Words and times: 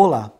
Olá! 0.00 0.32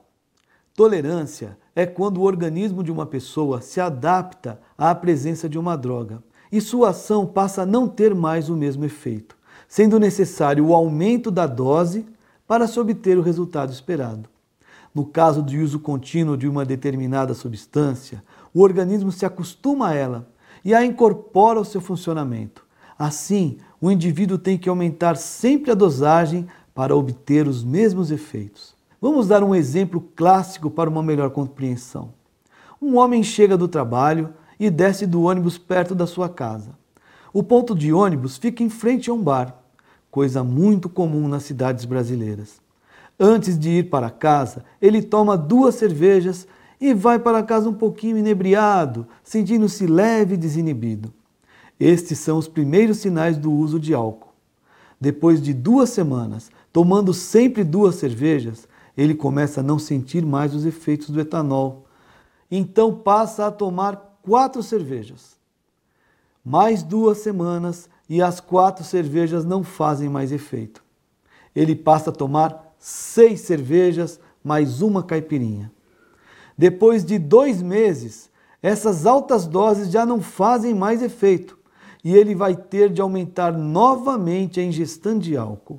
Tolerância 0.72 1.58
é 1.74 1.84
quando 1.84 2.18
o 2.18 2.22
organismo 2.22 2.80
de 2.80 2.92
uma 2.92 3.04
pessoa 3.04 3.60
se 3.60 3.80
adapta 3.80 4.60
à 4.78 4.94
presença 4.94 5.48
de 5.48 5.58
uma 5.58 5.76
droga 5.76 6.22
e 6.52 6.60
sua 6.60 6.90
ação 6.90 7.26
passa 7.26 7.62
a 7.62 7.66
não 7.66 7.88
ter 7.88 8.14
mais 8.14 8.48
o 8.48 8.56
mesmo 8.56 8.84
efeito, 8.84 9.36
sendo 9.66 9.98
necessário 9.98 10.64
o 10.64 10.72
aumento 10.72 11.28
da 11.28 11.44
dose 11.44 12.06
para 12.46 12.68
se 12.68 12.78
obter 12.78 13.18
o 13.18 13.20
resultado 13.20 13.72
esperado. 13.72 14.28
No 14.94 15.04
caso 15.04 15.42
de 15.42 15.58
uso 15.58 15.80
contínuo 15.80 16.36
de 16.36 16.46
uma 16.46 16.64
determinada 16.64 17.34
substância, 17.34 18.22
o 18.54 18.62
organismo 18.62 19.10
se 19.10 19.26
acostuma 19.26 19.88
a 19.88 19.94
ela 19.94 20.30
e 20.64 20.72
a 20.72 20.84
incorpora 20.84 21.58
ao 21.58 21.64
seu 21.64 21.80
funcionamento. 21.80 22.64
Assim, 22.96 23.58
o 23.80 23.90
indivíduo 23.90 24.38
tem 24.38 24.56
que 24.56 24.68
aumentar 24.68 25.16
sempre 25.16 25.72
a 25.72 25.74
dosagem 25.74 26.46
para 26.72 26.94
obter 26.94 27.48
os 27.48 27.64
mesmos 27.64 28.12
efeitos. 28.12 28.77
Vamos 29.00 29.28
dar 29.28 29.44
um 29.44 29.54
exemplo 29.54 30.00
clássico 30.16 30.68
para 30.68 30.90
uma 30.90 31.04
melhor 31.04 31.30
compreensão. 31.30 32.12
Um 32.82 32.96
homem 32.96 33.22
chega 33.22 33.56
do 33.56 33.68
trabalho 33.68 34.34
e 34.58 34.68
desce 34.68 35.06
do 35.06 35.22
ônibus 35.22 35.56
perto 35.56 35.94
da 35.94 36.04
sua 36.04 36.28
casa. 36.28 36.70
O 37.32 37.42
ponto 37.42 37.76
de 37.76 37.92
ônibus 37.92 38.36
fica 38.36 38.62
em 38.62 38.68
frente 38.68 39.08
a 39.08 39.12
um 39.12 39.22
bar, 39.22 39.56
coisa 40.10 40.42
muito 40.42 40.88
comum 40.88 41.28
nas 41.28 41.44
cidades 41.44 41.84
brasileiras. 41.84 42.60
Antes 43.20 43.56
de 43.56 43.70
ir 43.70 43.90
para 43.90 44.10
casa, 44.10 44.64
ele 44.82 45.00
toma 45.00 45.36
duas 45.36 45.76
cervejas 45.76 46.48
e 46.80 46.92
vai 46.92 47.20
para 47.20 47.42
casa 47.42 47.68
um 47.68 47.74
pouquinho 47.74 48.18
inebriado, 48.18 49.06
sentindo-se 49.22 49.86
leve 49.86 50.34
e 50.34 50.38
desinibido. 50.38 51.12
Estes 51.78 52.18
são 52.18 52.36
os 52.36 52.48
primeiros 52.48 52.98
sinais 52.98 53.36
do 53.36 53.52
uso 53.52 53.78
de 53.78 53.94
álcool. 53.94 54.32
Depois 55.00 55.40
de 55.40 55.54
duas 55.54 55.90
semanas, 55.90 56.50
tomando 56.72 57.14
sempre 57.14 57.62
duas 57.62 57.94
cervejas, 57.94 58.66
ele 58.98 59.14
começa 59.14 59.60
a 59.60 59.62
não 59.62 59.78
sentir 59.78 60.26
mais 60.26 60.52
os 60.56 60.66
efeitos 60.66 61.10
do 61.10 61.20
etanol. 61.20 61.86
Então 62.50 62.92
passa 62.92 63.46
a 63.46 63.50
tomar 63.52 64.18
quatro 64.20 64.60
cervejas. 64.60 65.36
Mais 66.44 66.82
duas 66.82 67.18
semanas 67.18 67.88
e 68.08 68.20
as 68.20 68.40
quatro 68.40 68.84
cervejas 68.84 69.44
não 69.44 69.62
fazem 69.62 70.08
mais 70.08 70.32
efeito. 70.32 70.82
Ele 71.54 71.76
passa 71.76 72.10
a 72.10 72.12
tomar 72.12 72.74
seis 72.76 73.42
cervejas 73.42 74.18
mais 74.42 74.82
uma 74.82 75.00
caipirinha. 75.04 75.70
Depois 76.56 77.04
de 77.04 77.20
dois 77.20 77.62
meses, 77.62 78.28
essas 78.60 79.06
altas 79.06 79.46
doses 79.46 79.92
já 79.92 80.04
não 80.04 80.20
fazem 80.20 80.74
mais 80.74 81.02
efeito 81.02 81.56
e 82.02 82.16
ele 82.16 82.34
vai 82.34 82.56
ter 82.56 82.90
de 82.90 83.00
aumentar 83.00 83.52
novamente 83.52 84.58
a 84.58 84.64
ingestão 84.64 85.16
de 85.16 85.36
álcool. 85.36 85.78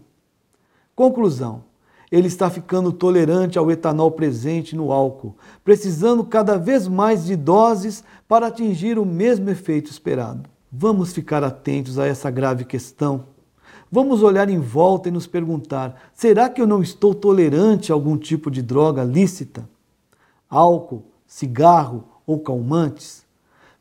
Conclusão: 0.96 1.69
ele 2.12 2.28
está 2.28 2.50
ficando 2.50 2.92
tolerante 2.92 3.60
ao 3.60 3.70
etanol 3.70 4.12
presente 4.12 4.76
no 4.76 4.92
álcool, 4.92 5.36
precisando 5.64 6.24
cada 6.24 6.58
vez 6.58 6.88
mais 6.88 7.26
de 7.26 7.36
doses 7.36 8.04
para 8.28 8.48
atingir 8.48 8.98
o 8.98 9.06
mesmo 9.06 9.50
efeito 9.50 9.92
esperado. 9.92 10.50
Vamos 10.72 11.14
ficar 11.14 11.44
atentos 11.44 12.00
a 12.00 12.06
essa 12.06 12.30
grave 12.30 12.66
questão. 12.66 13.26
Vamos 13.92 14.22
olhar 14.22 14.50
em 14.50 14.60
volta 14.60 15.10
e 15.10 15.12
nos 15.12 15.28
perguntar: 15.28 16.00
será 16.14 16.50
que 16.50 16.62
eu 16.62 16.68
não 16.68 16.82
estou 16.82 17.14
tolerante 17.14 17.92
a 17.92 17.96
algum 17.96 18.18
tipo 18.18 18.52
de 18.52 18.62
droga 18.62 19.04
lícita? 19.04 19.68
Álcool, 20.50 21.04
cigarro 21.26 22.04
ou 22.26 22.40
calmantes? 22.40 23.26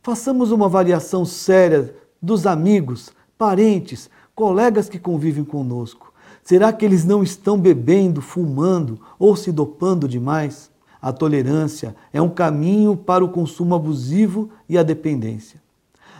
Façamos 0.02 0.50
uma 0.50 0.66
avaliação 0.66 1.24
séria 1.24 1.94
dos 2.20 2.46
amigos, 2.46 3.10
parentes, 3.36 4.08
colegas 4.34 4.88
que 4.88 4.98
convivem 4.98 5.44
conosco. 5.44 6.07
Será 6.48 6.72
que 6.72 6.82
eles 6.82 7.04
não 7.04 7.22
estão 7.22 7.58
bebendo, 7.58 8.22
fumando 8.22 8.98
ou 9.18 9.36
se 9.36 9.52
dopando 9.52 10.08
demais? 10.08 10.70
A 10.98 11.12
tolerância 11.12 11.94
é 12.10 12.22
um 12.22 12.30
caminho 12.30 12.96
para 12.96 13.22
o 13.22 13.28
consumo 13.28 13.74
abusivo 13.74 14.48
e 14.66 14.78
a 14.78 14.82
dependência. 14.82 15.60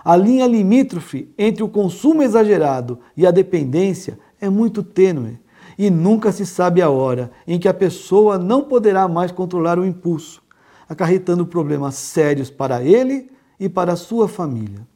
A 0.04 0.14
linha 0.14 0.46
limítrofe 0.46 1.30
entre 1.38 1.62
o 1.62 1.68
consumo 1.70 2.22
exagerado 2.22 2.98
e 3.16 3.26
a 3.26 3.30
dependência 3.30 4.18
é 4.38 4.50
muito 4.50 4.82
tênue 4.82 5.38
e 5.78 5.88
nunca 5.88 6.30
se 6.30 6.44
sabe 6.44 6.82
a 6.82 6.90
hora 6.90 7.30
em 7.46 7.58
que 7.58 7.66
a 7.66 7.72
pessoa 7.72 8.36
não 8.36 8.64
poderá 8.64 9.08
mais 9.08 9.32
controlar 9.32 9.78
o 9.78 9.86
impulso, 9.86 10.42
acarretando 10.86 11.46
problemas 11.46 11.94
sérios 11.94 12.50
para 12.50 12.82
ele 12.82 13.30
e 13.58 13.66
para 13.66 13.94
a 13.94 13.96
sua 13.96 14.28
família. 14.28 14.86